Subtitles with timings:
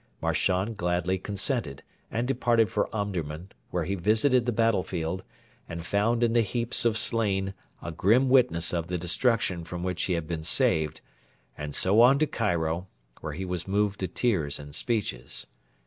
[0.19, 5.23] Marchand gladly consented, and departed for Omdurman, where he visited the battlefield,
[5.69, 10.05] and found in the heaps of slain a grim witness of the destruction from which
[10.05, 11.01] he had been saved,
[11.55, 12.87] and so on to Cairo,
[13.19, 15.45] where he was moved to tears and speeches.